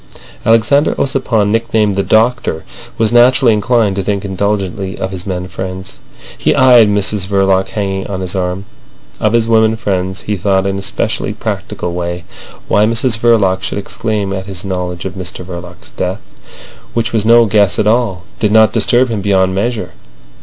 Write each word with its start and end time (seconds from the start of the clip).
Alexander 0.47 0.95
Ossipon, 0.95 1.51
nicknamed 1.51 1.95
the 1.95 2.01
Doctor, 2.01 2.63
was 2.97 3.11
naturally 3.11 3.53
inclined 3.53 3.95
to 3.95 4.01
think 4.01 4.25
indulgently 4.25 4.97
of 4.97 5.11
his 5.11 5.27
men 5.27 5.47
friends. 5.47 5.99
He 6.35 6.55
eyed 6.55 6.89
Mrs 6.89 7.27
Verloc 7.27 7.67
hanging 7.67 8.07
on 8.07 8.21
his 8.21 8.33
arm. 8.33 8.65
Of 9.19 9.33
his 9.33 9.47
women 9.47 9.75
friends 9.75 10.21
he 10.21 10.37
thought 10.37 10.65
in 10.65 10.79
a 10.79 10.81
specially 10.81 11.33
practical 11.33 11.93
way. 11.93 12.23
Why 12.67 12.87
Mrs 12.87 13.15
Verloc 13.19 13.61
should 13.61 13.77
exclaim 13.77 14.33
at 14.33 14.47
his 14.47 14.65
knowledge 14.65 15.05
of 15.05 15.13
Mr 15.13 15.45
Verloc's 15.45 15.91
death, 15.91 16.21
which 16.95 17.13
was 17.13 17.23
no 17.23 17.45
guess 17.45 17.77
at 17.77 17.85
all, 17.85 18.23
did 18.39 18.51
not 18.51 18.73
disturb 18.73 19.09
him 19.09 19.21
beyond 19.21 19.53
measure. 19.53 19.91